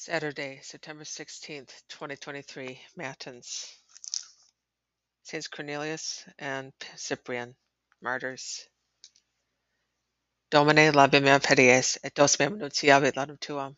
[0.00, 3.66] Saturday, September 16th, 2023, Matins.
[5.24, 7.56] Saints Cornelius and Cyprian,
[8.00, 8.68] martyrs.
[10.52, 13.74] Domine labe mea pedies, et dos mem nuntiavit laudum tuam.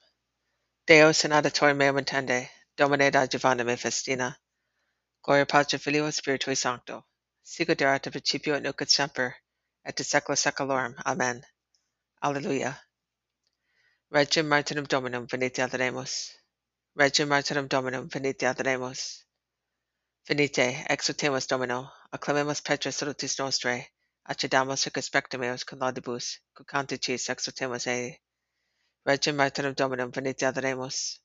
[0.86, 4.36] Deus in auditorio meum intende, Domine da Giovanna me festina.
[5.22, 7.02] Gloria Patri Filio Spiritui Sancto.
[7.42, 9.36] Sicut erat in principio et nunc et semper,
[9.86, 10.96] et de secula seculorum.
[11.06, 11.42] Amen.
[12.22, 12.78] Alleluia.
[14.12, 16.04] Regem martyrum Dominum venite ad Regem
[16.96, 19.22] Regium martyrum Dominum venite adremus.
[20.28, 23.86] Venite, exultemus Domino, acclamemus petra salutis nostre,
[24.28, 28.18] accedamus circumspectum eos con laudibus, cum canticis exultemus ei.
[29.06, 31.20] Regem martyrum Dominum venite adremus.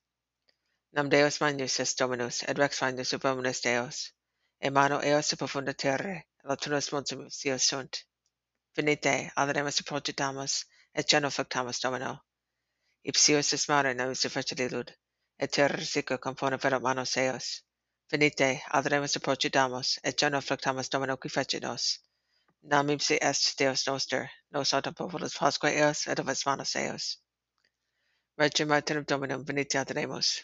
[0.94, 3.22] Nam Deus magnus est Dominus, et rex magnus sub
[3.64, 4.12] Deus.
[4.62, 8.06] E mano eos sub profunda terre, et latunus monsum eos sunt.
[8.76, 12.22] Venite, adremus remus et genuflectamus Domino.
[13.06, 14.92] Ipsius est mare navis effertililud,
[15.38, 17.62] et terra sica compone verat manos eos.
[18.12, 22.00] Venite, adoremus et procitamus, et genuflectamus Domino qui fecit nos.
[22.64, 27.18] Nam ipsi est Deus noster, nos autem populus Pasque eos, et of manos eos.
[28.40, 30.42] Regem martyrem Dominum venite adoremus.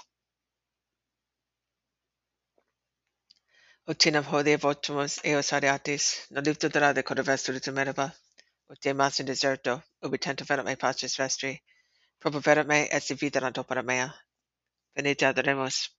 [3.88, 8.13] Utinam hodie votumus eos ariatis, nolipto dorade coda vesturitum meraba,
[8.69, 11.59] ut mas in deserto, ubi tento verat me patris vestri,
[12.22, 14.09] propoverat me et si viderat opera mea.
[14.95, 15.89] Venite adoremus.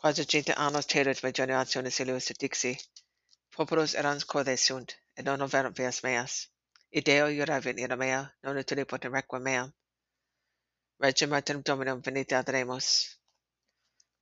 [0.00, 2.78] Quadraginta annos telut me generationis illuis et dixi,
[3.50, 6.46] populus erans corde sunt, et non overant vias meas.
[6.92, 9.72] Ideo iuravit ira mea, non utili potem requiem.
[11.00, 13.16] Regem martyrem Dominum venite adoremus.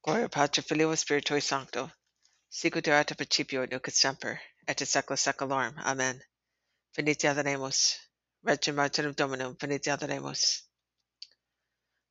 [0.03, 1.91] Gloria Patri Filio Spiritui Sancto,
[2.48, 5.78] sicut erat in principio et nunc semper, et in secula seculorum.
[5.78, 6.22] Amen.
[6.97, 7.98] Venite adoremus.
[8.44, 10.66] Regem martyrem Dominum venite adoremus.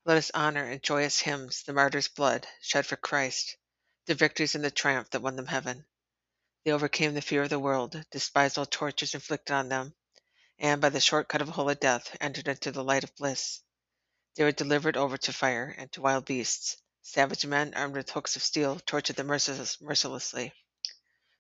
[0.08, 3.58] Let us honor in joyous hymns the martyr's blood shed for Christ,
[4.06, 5.84] the victories and the triumph that won them heaven.
[6.64, 9.96] They overcame the fear of the world, despised all tortures inflicted on them,
[10.60, 13.62] and by the shortcut of a holy death entered into the light of bliss.
[14.36, 16.78] They were delivered over to fire and to wild beasts.
[17.02, 20.54] Savage men armed with hooks of steel tortured them merciless, mercilessly.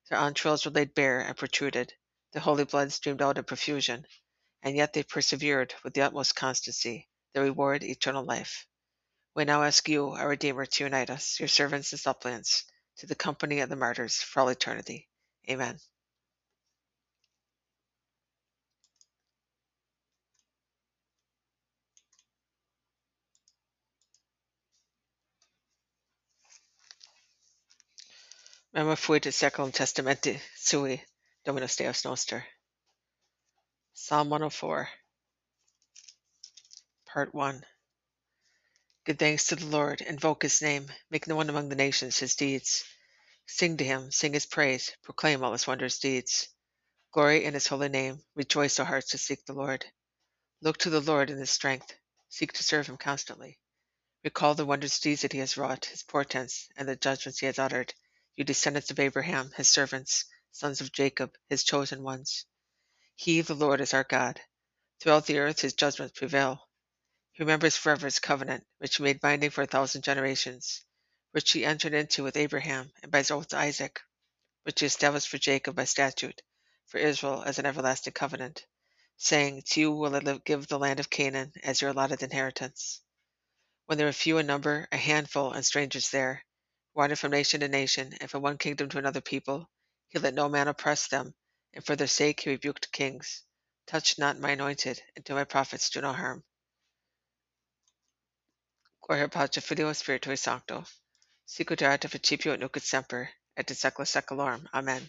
[0.09, 1.93] Their entrails were laid bare and protruded.
[2.31, 4.07] The holy blood streamed out in profusion,
[4.63, 7.07] and yet they persevered with the utmost constancy.
[7.35, 8.65] The reward, eternal life.
[9.35, 12.63] We now ask you, our Redeemer, to unite us, your servants and suppliants,
[12.99, 15.09] to the company of the martyrs for all eternity.
[15.49, 15.77] Amen.
[28.73, 31.03] Memor fuit seculum testamenti sui,
[31.43, 32.45] Dominus Deus noster.
[33.93, 34.87] Psalm 104,
[37.15, 37.65] Part 1.
[39.05, 42.83] Give thanks to the Lord, invoke his name, make known among the nations his deeds.
[43.45, 46.49] Sing to him, sing his praise, proclaim all his wondrous deeds.
[47.13, 49.85] Glory in his holy name, rejoice, O hearts that seek the Lord.
[50.59, 51.93] Look to the Lord in his strength,
[52.27, 53.57] seek to serve him constantly.
[54.25, 57.57] Recall the wondrous deeds that he has wrought, his portents, and the judgments he has
[57.57, 57.93] uttered,
[58.35, 62.43] you descendants of Abraham, his servants, sons of Jacob, his chosen ones.
[63.15, 64.41] He, the Lord, is our God.
[64.99, 66.64] Throughout the earth his judgments prevail.
[67.35, 70.85] He remembers forever his covenant, which he made binding for a thousand generations,
[71.31, 74.01] which he entered into with Abraham and by his oath to Isaac,
[74.63, 76.41] which he established for Jacob by statute,
[76.85, 78.65] for Israel as an everlasting covenant,
[79.17, 83.01] saying, To you will I give the land of Canaan as your allotted inheritance.
[83.85, 86.45] When they were few in number, a handful, and strangers there,
[86.93, 89.69] wandered from nation to nation, and from one kingdom to another people,
[90.07, 91.35] he let no man oppress them,
[91.73, 93.43] and for their sake he rebuked kings.
[93.87, 96.45] Touch not my anointed, and to my prophets do no harm.
[99.07, 100.83] Gloria Patri Filio Spiritui Sancto,
[101.45, 104.67] sicut erat in principio et nunc et semper, et in secula seculorum.
[104.73, 105.07] Amen.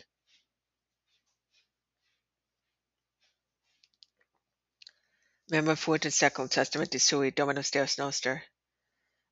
[5.48, 8.42] Memor fuit in seculum testamenti sui Dominus Deus noster.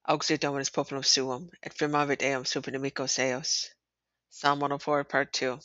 [0.09, 3.69] Auxi Dominus populum suum, et firmavit eum super inimicos eos.
[4.31, 5.61] Psalm 104, Part 2.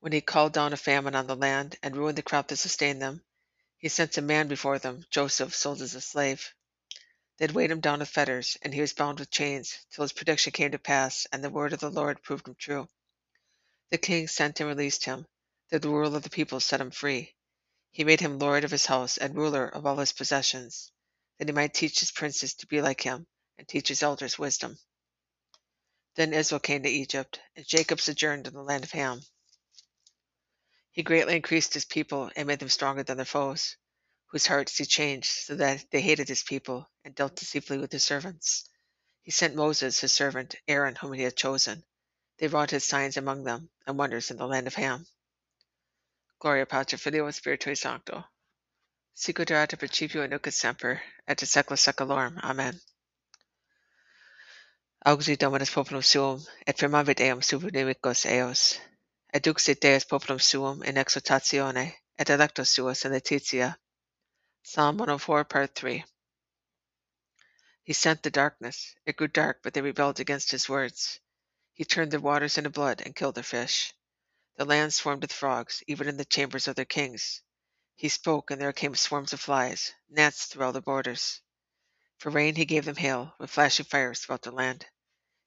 [0.00, 3.00] When he called down a famine on the land and ruined the crop that sustained
[3.00, 3.22] them,
[3.78, 6.52] he sent a man before them, Joseph, sold as a slave.
[7.36, 10.12] They had weighed him down with fetters, and he was bound with chains, till his
[10.12, 12.88] prediction came to pass, and the word of the Lord proved him true.
[13.90, 15.26] The king sent and released him.
[15.70, 17.34] The ruler of the people set him free.
[17.90, 20.92] He made him lord of his house and ruler of all his possessions,
[21.38, 23.26] that he might teach his princes to be like him,
[23.58, 24.78] and teach his elders wisdom.
[26.14, 29.22] Then Israel came to Egypt, and Jacob sojourned in the land of Ham.
[30.92, 33.76] He greatly increased his people and made them stronger than their foes,
[34.26, 38.02] whose hearts he changed, so that they hated his people and dealt deceitfully with his
[38.02, 38.68] servants.
[39.22, 41.84] He sent Moses, his servant, Aaron, whom he had chosen.
[42.38, 45.06] They wrought his signs among them and wonders in the land of Ham.
[46.38, 48.24] Gloria Patri Filio Spiritui Sancto.
[49.14, 52.38] Sicut erat in principio et semper, et in saecula saeculorum.
[52.42, 52.80] Amen.
[55.06, 58.78] Auxi Dominus populum suum, et firmavit eum sub inimicos eos.
[59.32, 63.76] Eduxit Deus populum suum in exhortatione, et electos suos in laetitia.
[64.62, 66.04] Psalm 104, part 3.
[67.84, 68.94] He sent the darkness.
[69.04, 71.20] It grew dark, but they rebelled against his words.
[71.74, 73.92] He turned their waters into blood and killed their fish.
[74.56, 77.42] The land swarmed with frogs, even in the chambers of their kings.
[77.94, 81.42] He spoke, and there came swarms of flies, gnats through all the borders.
[82.16, 84.86] For rain he gave them hail, with flashing fires throughout the land.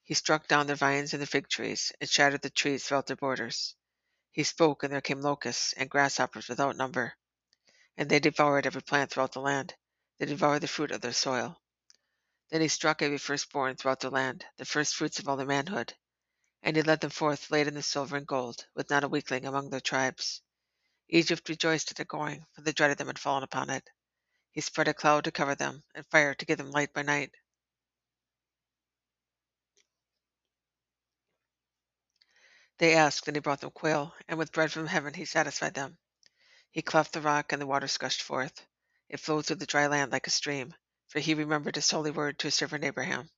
[0.04, 3.16] He struck down their vines and their fig trees, and shattered the trees throughout their
[3.16, 3.76] borders.
[4.32, 7.16] He spoke, and there came locusts and grasshoppers without number.
[7.98, 9.74] And they devoured every plant throughout the land.
[10.20, 11.60] They devoured the fruit of their soil.
[12.50, 15.94] Then he struck every firstborn throughout the land, the firstfruits of all their manhood.
[16.64, 19.70] And he led them forth laden in silver and gold, with not a weakling among
[19.70, 20.42] their tribes.
[21.10, 23.90] Egypt rejoiced at their going, for the dread of them had fallen upon it.
[24.52, 27.32] He spread a cloud to cover them, and fire to give them light by night.
[32.78, 35.98] They asked, and he brought them quail, and with bread from heaven he satisfied them.
[36.72, 38.66] He cleft the rock, and the waters gushed forth.
[39.10, 40.74] It flowed through the dry land like a stream,
[41.08, 43.30] for he remembered his holy word to his servant Abraham.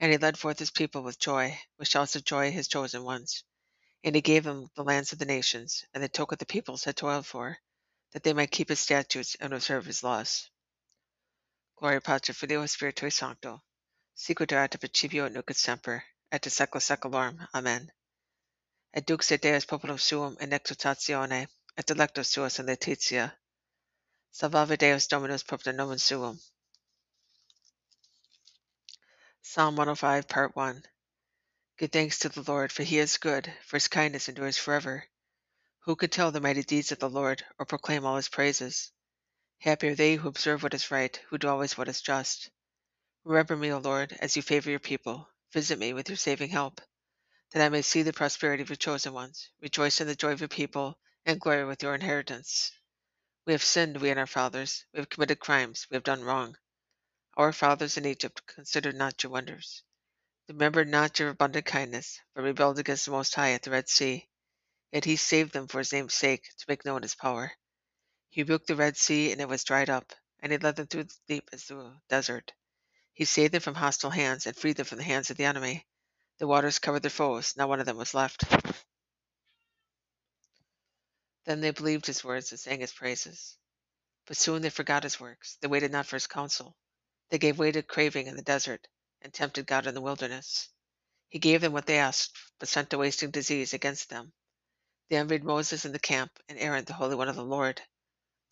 [0.00, 3.44] And he led forth his people with joy, with shouts of joy his chosen ones.
[4.04, 6.96] And he gave them the lands of the nations, and the token the peoples had
[6.96, 7.58] toiled for,
[8.12, 10.50] that they might keep his statutes and observe his laws.
[11.76, 13.62] Gloria Patri Filio Spiritui Sancto,
[14.50, 17.48] erat in principio et nunc semper, et in saecula saeculorum.
[17.54, 17.90] Amen.
[18.94, 23.32] Et duxit Deus populum suum in exhortatione, et electos suos in laetitia.
[24.32, 26.40] Salvave Deus Dominus propter nomen suum.
[29.44, 30.84] Psalm 105, Part 1.
[31.76, 35.04] Give thanks to the Lord, for he is good, for his kindness endures forever.
[35.80, 38.92] Who could tell the mighty deeds of the Lord, or proclaim all his praises?
[39.58, 42.50] Happy are they who observe what is right, who do always what is just.
[43.24, 45.28] Remember me, O Lord, as you favor your people.
[45.52, 46.80] Visit me with your saving help,
[47.50, 50.40] that I may see the prosperity of your chosen ones, rejoice in the joy of
[50.40, 52.70] your people, and glory with your inheritance.
[53.44, 54.86] We have sinned, we and our fathers.
[54.94, 55.88] We have committed crimes.
[55.90, 56.56] We have done wrong.
[57.34, 59.82] Our fathers in Egypt considered not your wonders.
[60.46, 63.88] They remembered not your abundant kindness, but rebelled against the Most High at the Red
[63.88, 64.28] Sea.
[64.90, 67.52] Yet he saved them for his name's sake, to make known his power.
[68.28, 71.04] He rebuked the Red Sea, and it was dried up, and he led them through
[71.04, 72.52] the deep as through a desert.
[73.14, 75.86] He saved them from hostile hands, and freed them from the hands of the enemy.
[76.36, 78.44] The waters covered their foes, not one of them was left.
[81.44, 83.56] Then they believed his words and sang his praises.
[84.26, 85.56] But soon they forgot his works.
[85.60, 86.76] They waited not for his counsel.
[87.32, 88.88] They gave way to craving in the desert,
[89.22, 90.68] and tempted God in the wilderness.
[91.30, 94.34] He gave them what they asked, but sent a wasting disease against them.
[95.10, 97.82] They envied Moses in the camp, and Aaron, the Holy One of the Lord.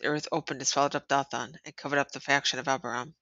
[0.01, 3.15] The earth opened and swallowed up Dathan, and covered up the faction of Abiram.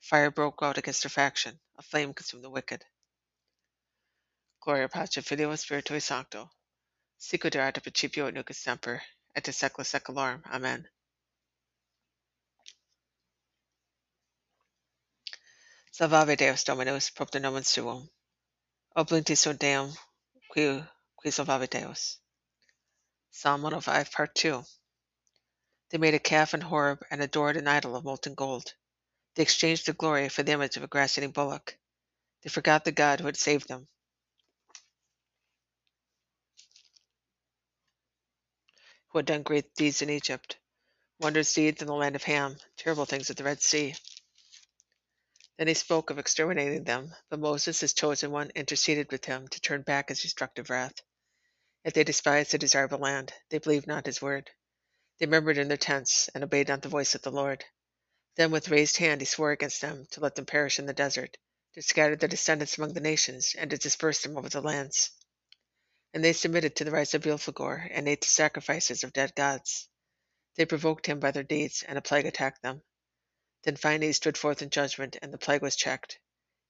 [0.00, 2.84] Fire broke out against their faction, a flame consumed the wicked.
[4.62, 6.50] Gloria Patri Filio Spiritui Sancto.
[7.18, 9.02] Sicut erat in principio et nunc semper,
[9.36, 10.42] et in saecula saeculorum.
[10.46, 10.88] Amen.
[15.98, 18.08] Salvave Deus Dominus, propter suum.
[18.96, 19.92] Oblincti sunt Deum,
[20.48, 20.80] qui,
[21.16, 22.18] qui salvave Deus.
[23.32, 24.62] Psalm 105, Part 2.
[25.90, 28.74] They made a calf in Horeb and adored an idol of molten gold.
[29.34, 31.76] They exchanged the glory for the image of a grass eating bullock.
[32.42, 33.88] They forgot the God who had saved them.
[39.08, 40.58] Who had done great deeds in Egypt,
[41.18, 43.96] wondrous deeds in the land of Ham, terrible things at the Red Sea.
[45.58, 49.60] Then he spoke of exterminating them, but Moses, his chosen one, interceded with him to
[49.60, 51.02] turn back his destructive wrath.
[51.84, 54.52] Yet they despised the desirable land, they believed not his word.
[55.18, 57.64] They murmured in their tents, and obeyed not the voice of the Lord.
[58.36, 61.36] Then with raised hand he swore against them to let them perish in the desert,
[61.74, 65.10] to scatter their descendants among the nations, and to disperse them over the lands.
[66.14, 69.88] And they submitted to the rites of Beelzebub, and ate the sacrifices of dead gods.
[70.54, 72.82] They provoked him by their deeds, and a plague attacked them.
[73.64, 76.18] Then finally he stood forth in judgment, and the plague was checked,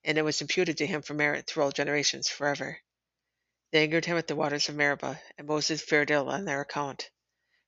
[0.04, 2.80] and it was imputed to him for merit through all generations forever.
[3.71, 7.11] They angered him at the waters of Meribah, and Moses fared ill on their account,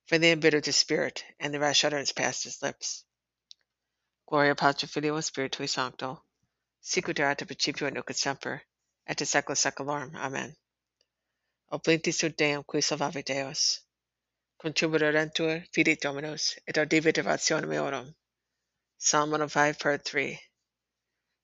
[0.07, 3.05] for they embittered his spirit, and the rash utterance passed his lips.
[4.27, 6.23] Gloria Patri Filio Spiritui Sancto,
[6.81, 8.63] sicut erat in principio et nunc semper,
[9.05, 10.15] et in saecula saeculorum.
[10.15, 10.55] Amen.
[11.71, 13.81] Oblincti sunt Deum qui salvave Deus.
[14.59, 18.15] Contribuerentur fidei Dominus, et audivit ratione meorum.
[19.03, 20.39] Psalm 105, part 3.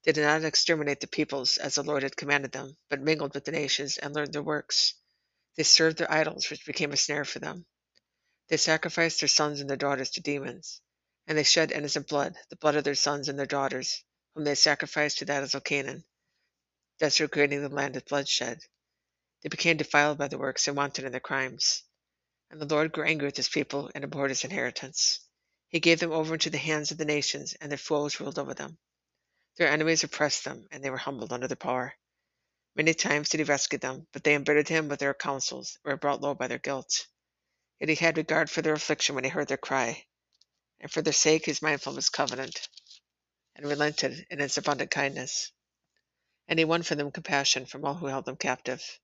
[0.03, 3.45] They did not exterminate the peoples as the Lord had commanded them, but mingled with
[3.45, 4.93] the nations and learned their works.
[5.55, 7.65] They served their idols, which became a snare for them.
[8.49, 10.81] They sacrificed their sons and their daughters to demons,
[11.25, 14.03] and they shed innocent blood, the blood of their sons and their daughters,
[14.35, 16.05] whom they sacrificed to idols of Canaan,
[16.99, 18.59] desecrating the land with bloodshed.
[19.41, 21.81] They became defiled by the works and wanted in their crimes.
[22.51, 25.26] And the Lord grew angry with his people and abhorred his inheritance.
[25.69, 28.53] He gave them over into the hands of the nations, and their foes ruled over
[28.53, 28.77] them.
[29.57, 31.95] Their enemies oppressed them, and they were humbled under their power.
[32.75, 35.97] Many times did he rescue them, but they embittered him with their counsels, or were
[35.97, 37.07] brought low by their guilt.
[37.79, 40.05] Yet he had regard for their affliction when he heard their cry,
[40.79, 42.69] and for their sake he was mindful of his covenant,
[43.55, 45.51] and relented in his abundant kindness.
[46.47, 49.00] And he won for them compassion from all who held them captive.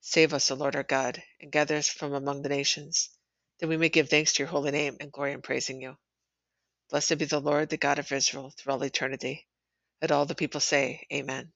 [0.00, 3.08] Save us, O Lord our God, and gather us from among the nations,
[3.60, 5.96] that we may give thanks to your holy name and glory in praising you.
[6.90, 9.46] Blessed be the Lord, the God of Israel, through all eternity.
[10.02, 11.52] Let all the people say, Amen.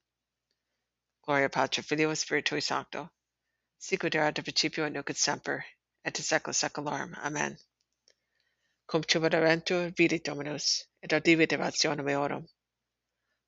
[1.27, 3.11] Gloria Patri Filio Spiritui Sancto,
[3.81, 5.65] sicut erat in principio et nunc et semper,
[6.05, 7.15] et in saecula saeculorum.
[7.25, 7.57] Amen.
[8.89, 12.47] Cum tribuerentur vidi Dominus, et audivit rationem meorum.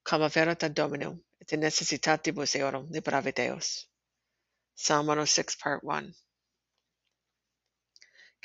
[0.05, 3.87] Cum averot ad Dominum, et in necessitatibus eorum liberavit eos.
[4.75, 6.13] Psalm 106, part 1.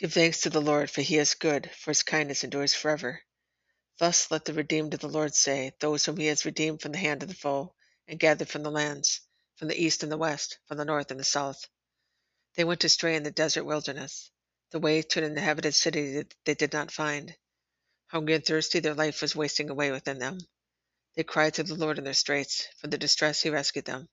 [0.02, 3.22] Give thanks to the Lord, for he is good, for his kindness endures forever.
[3.98, 6.98] Thus let the redeemed of the Lord say, those whom he has redeemed from the
[6.98, 7.72] hand of the foe,
[8.08, 9.20] and gathered from the lands,
[9.54, 11.68] from the east and the west, from the north and the south.
[12.56, 14.32] They went astray in the desert wilderness.
[14.72, 17.36] The way to an inhabited city they did not find.
[18.08, 20.40] Hungry and thirsty, their life was wasting away within them.
[21.14, 22.66] They cried to the Lord in their straits.
[22.78, 24.08] From the distress he rescued them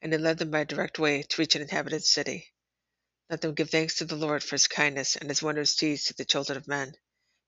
[0.00, 2.52] and he led them by a direct way to reach an inhabited city.
[3.30, 6.14] Let them give thanks to the Lord for his kindness and his wondrous deeds to
[6.14, 6.94] the children of men,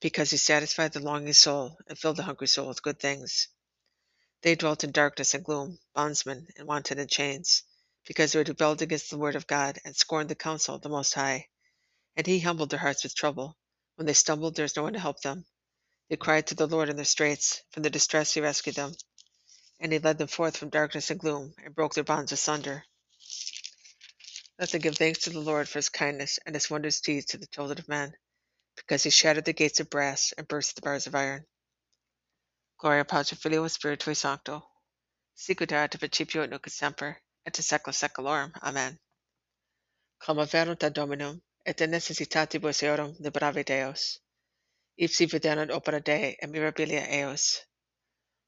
[0.01, 3.49] because he satisfied the longing soul and filled the hungry soul with good things.
[4.43, 7.65] They dwelt in darkness and gloom, bondsmen and wanted in chains,
[8.07, 10.91] because they had rebelled against the word of God and scorned the counsel of the
[10.91, 11.49] Most High.
[12.17, 13.57] And he humbled their hearts with trouble.
[13.97, 15.47] When they stumbled, there was no one to help them.
[16.11, 17.63] They cried to the Lord in their straits.
[17.73, 18.95] From the distress he rescued them
[19.81, 22.85] and he led them forth from darkness and gloom, and broke their bonds asunder.
[24.59, 27.39] Let them give thanks to the Lord for his kindness and his wondrous deeds to
[27.39, 28.13] the children of men,
[28.77, 31.45] because he shattered the gates of brass and burst the bars of iron.
[32.79, 34.63] Gloria Patri Filio Spiritui Sancto,
[35.49, 38.53] in principio et nunc semper, et in saecula saeculorum.
[38.63, 38.99] Amen.
[40.21, 44.19] Cum averunt ad Dominum, et in necessitatibus eorum liberavit eos.
[45.01, 47.65] Ipsi viderunt opera Dei et mirabilia eos.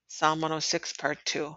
[0.08, 1.56] Psalm 106, Part 2.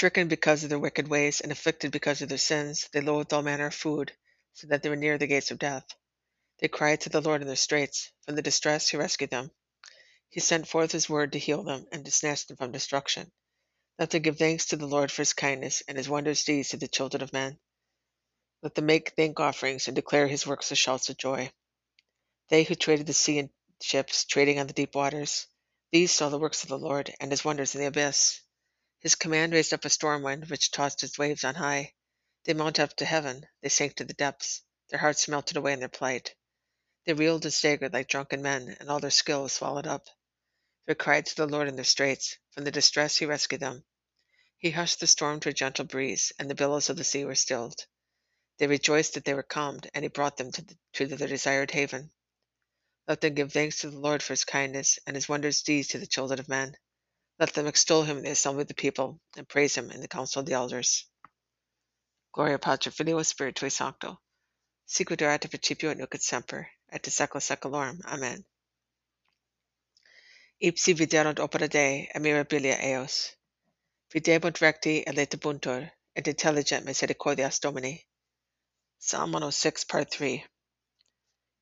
[0.00, 3.42] Stricken because of their wicked ways and afflicted because of their sins, they loathed all
[3.42, 4.10] manner of food,
[4.54, 5.84] so that they were near the gates of death.
[6.58, 8.10] They cried to the Lord in their straits.
[8.24, 9.50] From the distress he rescued them.
[10.30, 13.30] He sent forth his word to heal them and to snatch them from destruction.
[13.98, 16.78] Let them give thanks to the Lord for his kindness and his wondrous deeds to
[16.78, 17.58] the children of men.
[18.62, 21.52] Let them make thank offerings and declare his works with shouts of joy.
[22.48, 23.50] They who traded the sea in
[23.82, 25.46] ships, trading on the deep waters,
[25.92, 28.40] these saw the works of the Lord and his wonders in the abyss.
[29.00, 31.94] His command raised up a storm wind which tossed its waves on high.
[32.44, 34.62] They mounted up to heaven, they sank to the depths.
[34.90, 36.34] Their hearts melted away in their plight.
[37.06, 40.06] They reeled and staggered like drunken men, and all their skill was swallowed up.
[40.86, 42.36] They cried to the Lord in their straits.
[42.50, 43.84] From the distress he rescued them.
[44.58, 47.34] He hushed the storm to a gentle breeze, and the billows of the sea were
[47.34, 47.86] stilled.
[48.58, 51.70] They rejoiced that they were calmed, and he brought them to, the, to their desired
[51.70, 52.10] haven.
[53.08, 55.98] Let them give thanks to the Lord for his kindness and his wondrous deeds to
[55.98, 56.76] the children of men.
[57.40, 60.08] Let them extol him in the assembly of the people and praise him in the
[60.08, 61.06] council of the elders.
[62.32, 64.18] Gloria Patri Filio Spiritui Sancto.
[65.22, 68.04] Erat in principio et nunc et semper, et in saecula saeculorum.
[68.04, 68.44] Amen.
[70.62, 73.34] Ipsi viderunt opera Dei et mirabilia eos.
[74.12, 78.04] Videbunt recti et laetibuntur, et intelligent misericordias Domini.
[78.98, 80.44] Psalm 106, part 3.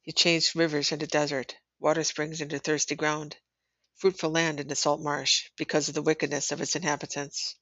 [0.03, 3.37] He changed rivers into desert, water springs into thirsty ground,
[3.99, 7.57] fruitful land into salt marsh, because of the wickedness of its inhabitants.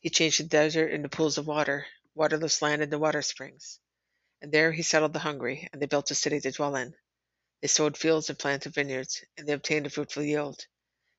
[0.00, 3.80] He changed the desert into pools of water, waterless land into water springs.
[4.42, 6.94] And there he settled the hungry, and they built a city to dwell in.
[7.62, 10.66] They sowed fields and planted vineyards, and they obtained a fruitful yield.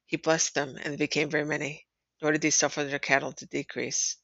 [0.06, 1.88] He blessed them, and they became very many,
[2.22, 4.18] nor did he suffer their cattle to decrease.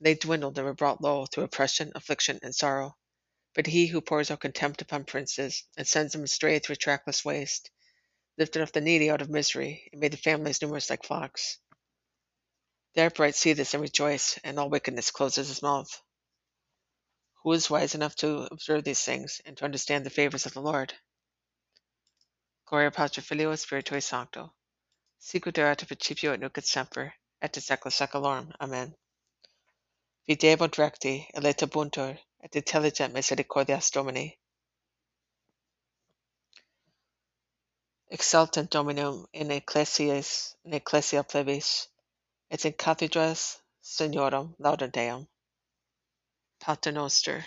[0.00, 2.96] They dwindled and were brought low through oppression, affliction, and sorrow.
[3.54, 7.70] But he who pours out contempt upon princes, and sends them astray through trackless waste,
[8.38, 11.58] lifted up the needy out of misery, and made the families numerous like flocks.
[12.94, 16.02] The upright see this and rejoice, and all wickedness closes his mouth.
[17.42, 20.60] Who is wise enough to observe these things, and to understand the favors of the
[20.60, 20.92] Lord?
[22.66, 24.52] Gloria Patri Filio Spiritui Sancto.
[25.18, 28.52] Sicut erat principio et nunc et semper, et in secula seculorum.
[28.60, 28.94] Amen.
[30.28, 34.38] Videbant recti, eletabuntur, et intelligent misericordias Domini.
[38.12, 41.88] Exultant Dominum in ecclesias, in ecclesia plebis,
[42.50, 45.26] et in cathedrals Seniorum laudam Deum.
[46.60, 47.42] Pater Noster.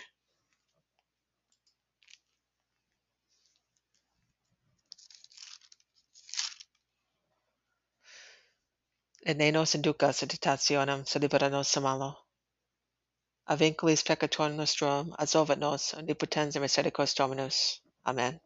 [9.23, 12.17] Et ne nos inducas in sed libera nos a malo.
[13.45, 17.81] A vinculis peccatorum nostrum, absolvet nos, omnipotens et misericors Dominus.
[18.03, 18.39] Amen.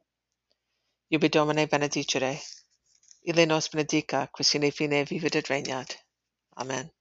[1.11, 2.39] Iubi Domine benedicere.
[3.23, 5.97] Ille nos benedica, qui fine vivit et regnat.
[6.57, 6.91] Amen.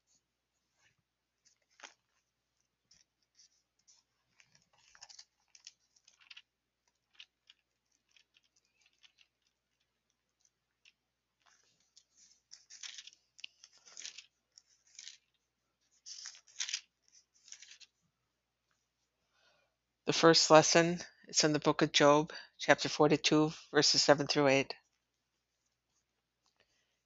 [20.07, 24.75] The first lesson is in the book of Job, chapter 42, verses 7 through 8.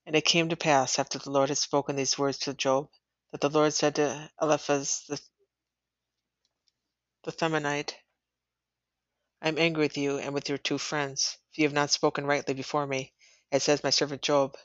[0.07, 2.89] And it came to pass, after the Lord had spoken these words to Job,
[3.33, 5.21] that the Lord said to Eliphaz the,
[7.25, 7.95] the Themanite,
[9.41, 12.25] I am angry with you and with your two friends, for you have not spoken
[12.25, 13.13] rightly before me,
[13.51, 14.57] as says my servant Job.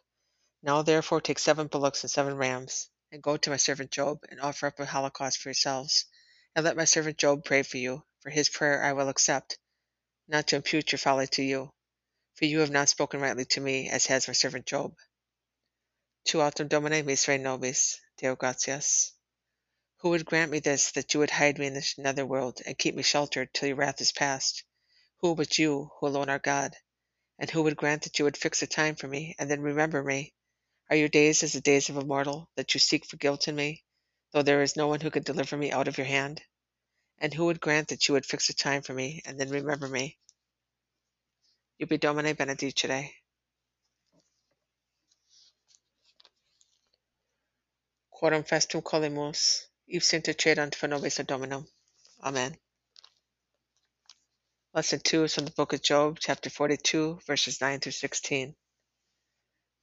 [0.61, 4.39] Now therefore take seven bullocks and seven rams, and go to my servant Job, and
[4.39, 6.05] offer up a holocaust for yourselves.
[6.55, 9.57] And let my servant Job pray for you, for his prayer I will accept,
[10.27, 11.71] not to impute your folly to you.
[12.35, 14.93] For you have not spoken rightly to me, as has my servant Job.
[16.25, 19.13] Tu autem domine misere nobis, Deo gratias.
[19.99, 22.77] Who would grant me this, that you would hide me in the nether world, and
[22.77, 24.65] keep me sheltered till your wrath is past?
[25.19, 26.75] Who but you, who alone are God?
[27.39, 30.03] And who would grant that you would fix a time for me, and then remember
[30.03, 30.33] me?
[30.89, 33.55] Are your days as the days of a mortal, that you seek for guilt in
[33.55, 33.85] me,
[34.33, 36.43] though there is no one who could deliver me out of your hand?
[37.19, 39.87] And who would grant that you would fix a time for me, and then remember
[39.87, 40.17] me?
[41.79, 43.11] Ubi Domine benedicere.
[48.11, 51.67] Quorum festum colimus, ipse intercedant for nobis ad Dominum.
[52.23, 52.57] Amen.
[54.73, 58.55] Lesson 2 is from the book of Job, chapter 42, verses 9 through 16.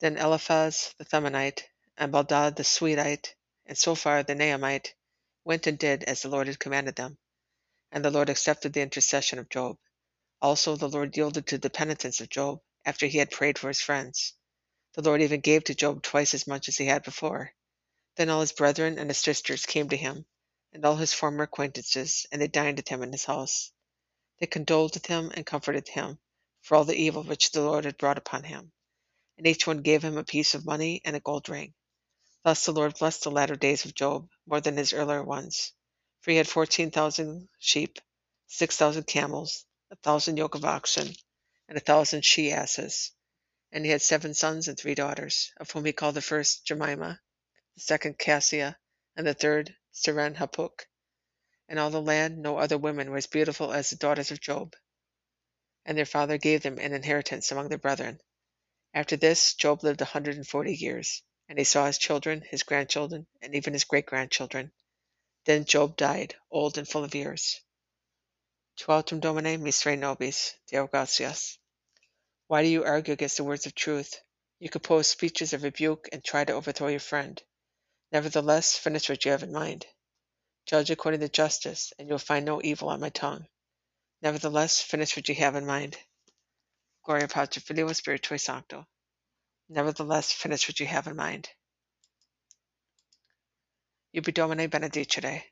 [0.00, 1.62] Then Eliphaz the Themanite,
[1.96, 3.34] and Baldad the Suhite,
[3.66, 4.94] and Sophar the Naamite
[5.44, 7.18] went and did as the Lord had commanded them.
[7.94, 9.78] And the Lord accepted the intercession of Job.
[10.42, 13.80] Also the Lord yielded to the penitence of Job, after he had prayed for his
[13.80, 14.34] friends.
[14.94, 17.54] The Lord even gave to Job twice as much as he had before.
[18.16, 20.26] Then all his brethren and his sisters came to him,
[20.72, 23.70] and all his former acquaintances, and they dined with him in his house.
[24.40, 26.18] They condoled with him and comforted him
[26.62, 28.72] for all the evil which the Lord had brought upon him.
[29.38, 31.74] And each one gave him a piece of money and a gold ring.
[32.42, 35.72] Thus the Lord blessed the latter days of Job more than his earlier ones.
[36.24, 37.98] For he had fourteen thousand sheep,
[38.46, 41.14] six thousand camels, a thousand yoke of oxen,
[41.68, 43.12] and a thousand she asses.
[43.70, 47.20] And he had seven sons and three daughters, of whom he called the first Jemima,
[47.74, 48.78] the second Cassia,
[49.14, 50.86] and the third Keren-happuch.
[51.68, 54.74] In all the land no other women were as beautiful as the daughters of Job.
[55.84, 58.18] And their father gave them an inheritance among their brethren.
[58.94, 62.62] After this Job lived a hundred and forty years, and he saw his children, his
[62.62, 64.72] grandchildren, and even his great grandchildren.
[65.44, 67.60] Then Job died, old and full of years.
[68.76, 71.58] Tu autem Domine misere nobis, Deo gratias.
[72.46, 74.20] Why do you argue against the words of truth?
[74.58, 77.42] You compose speeches of rebuke and try to overthrow your friend.
[78.10, 79.86] Nevertheless, finish what you have in mind.
[80.66, 83.46] Judge according to justice, and you will find no evil on my tongue.
[84.22, 85.98] Nevertheless, finish what you have in mind.
[87.02, 88.86] Gloria Patri Filio Spiritui Sancto.
[89.68, 91.50] Nevertheless, finish what you have in mind.
[94.14, 95.42] Ubi Domine benedicere.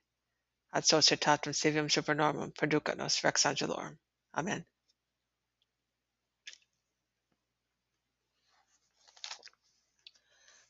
[0.72, 3.98] Ad societatem civium supernormum perducat nos rex angelorum.
[4.36, 4.64] Amen.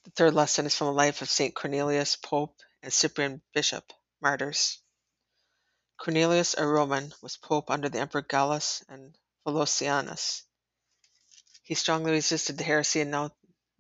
[0.04, 1.54] The third lesson is from the life of St.
[1.54, 4.78] Cornelius, Pope, and Cyprian Bishop, martyrs.
[5.98, 9.14] Cornelius, a Roman, was pope under the Emperor Gallus and
[9.46, 10.44] Volusianus.
[11.62, 13.10] He strongly resisted the heresy in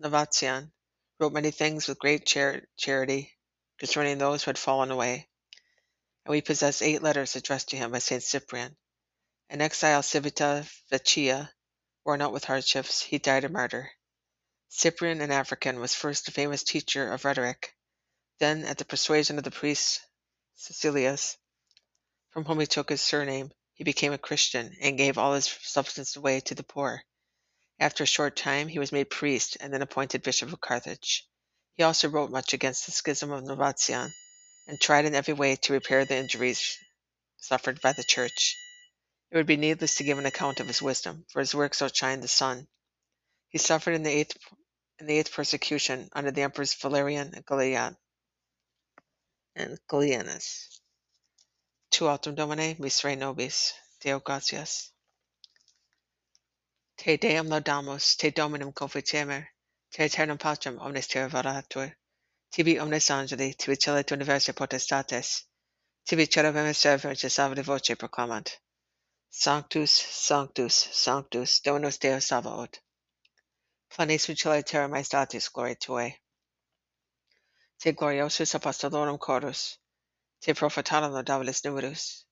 [0.00, 0.70] Novatian,
[1.18, 3.32] wrote many things with great char- charity
[3.82, 5.26] concerning those who had fallen away,
[6.24, 8.22] and we possess eight letters addressed to him by St.
[8.22, 8.76] Cyprian.
[9.50, 11.50] An exile Civita Vecchia,
[12.04, 13.90] worn out with hardships, he died a martyr.
[14.68, 17.74] Cyprian, an African, was first a famous teacher of rhetoric.
[18.38, 20.00] Then, at the persuasion of the priest
[20.54, 21.36] Cecilius,
[22.30, 26.14] from whom he took his surname, he became a Christian and gave all his substance
[26.14, 27.02] away to the poor.
[27.80, 31.26] After a short time he was made priest and then appointed bishop of Carthage.
[31.74, 34.12] He also wrote much against the schism of Novatian
[34.66, 36.78] and tried in every way to repair the injuries
[37.38, 38.56] suffered by the church.
[39.30, 42.20] It would be needless to give an account of his wisdom, for his works outshine
[42.20, 42.68] the sun.
[43.48, 44.36] He suffered in the eighth
[44.98, 47.96] in the eighth persecution under the emperors Valerian and Gallian
[49.56, 50.80] and Gallienus.
[51.90, 54.90] Tu autem domine misere nobis, Deo gratias.
[56.98, 59.48] Te Deum laudamus, te Dominum conficemer,
[59.92, 61.94] te aeternam pacem omnes terra varatur, eh.
[62.50, 65.44] tibi omnes angeli, tibi celet universi potestates,
[66.06, 68.58] tibi cherubim server salve voce proclamant.
[69.34, 72.80] Sanctus, Sanctus, Sanctus, Dominus Deus Sabaoth.
[73.88, 76.18] Planes fucile terra majestatis gloria Tuae.
[77.80, 79.78] Te gloriosus apostolorum chorus,
[80.42, 82.26] te prophetarum laudabilis numerus,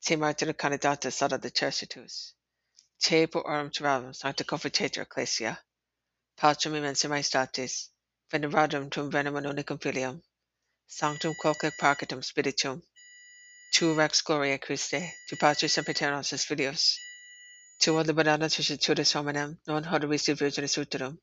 [0.00, 2.34] te martyr candidatus sada de tercitus,
[3.00, 5.58] te puerum turavum sancta confitetur ecclesia,
[6.36, 7.88] pacem immensa majestatis,
[8.32, 10.22] veneradum tum venem unicum filium,
[10.86, 12.82] sanctum quoque parcitum spiritum,
[13.74, 16.96] tu rex gloria Christe, tu patris sempiternos es filius,
[17.80, 21.18] tu ad liberata tritudis hominem, non hodorisi virginis uterum,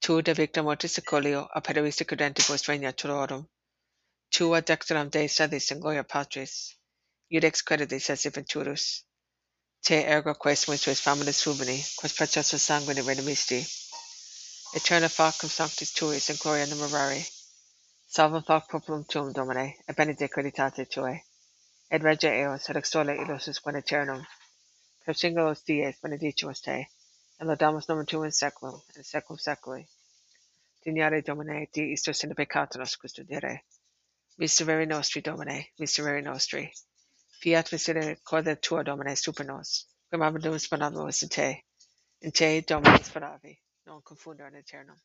[0.00, 2.92] tu de victa mortis secolio, aperivisi credentibus regna
[4.30, 6.74] tu ad dexteram Dei sedis in gloria Patris,
[7.32, 9.04] iudex creditis esse venturus,
[9.82, 13.60] te ergo quaes mutuis faminis fubini, quas preciosa sanguine redemisti,
[14.74, 17.22] eterna factum sanctis tuis in gloria numerari,
[18.08, 21.20] salvum fac populum tuum, Domine, et benedict creditate Tuae,
[21.92, 24.26] et regia eos, et extole illusus quam aeternum,
[25.04, 26.88] per singulos dies benedicimus te,
[27.38, 29.86] and laudamus nomen tuum in seculum, and in seculum seculi.
[30.84, 33.62] Dignare Domine, di isto sine peccatoris custodire.
[34.38, 36.68] Miserere nostri, Domine, miserere nostri.
[37.40, 41.62] Fiat misericordia tua, Domine, super nos, quem abendum speramus in te,
[42.22, 43.56] in te, Domine, speravi,
[43.86, 44.96] non confundere in aeternum.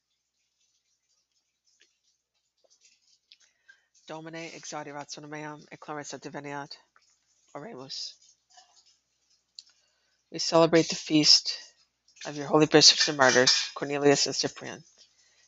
[4.07, 6.75] Domine, exaudi rationem meam, et claris adveniat.
[7.55, 8.13] Oremus.
[10.31, 11.57] We celebrate the feast
[12.25, 14.83] of your holy bishops and martyrs, Cornelius and Cyprian.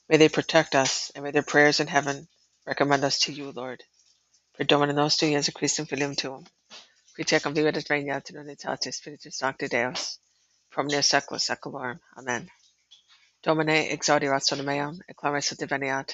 [0.09, 2.27] May they protect us, and may their prayers in heaven
[2.67, 3.83] recommend us to you, Lord.
[4.57, 6.45] Per Domine nostro Jesu Christum filium tuum,
[7.15, 10.19] qui tecum vivit et regnat in unitate Spiritus Sancti Deus,
[10.71, 11.99] pro omnia secula seculorum.
[12.17, 12.49] Amen.
[13.43, 16.13] Domine, exaudi rationem meam, et claris adveniat.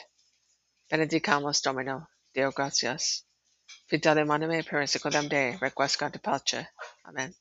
[0.89, 3.23] Benedicamus Domino, Deo gratias.
[3.89, 6.67] Fidelium anime per secundum Dei, requiescat in pace.
[7.05, 7.33] Amen.